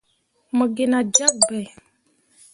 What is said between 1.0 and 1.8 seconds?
jyak bai.